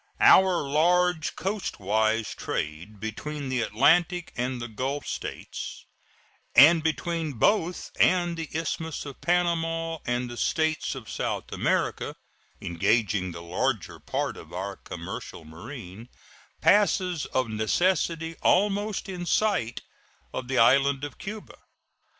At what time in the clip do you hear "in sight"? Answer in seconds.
19.07-19.81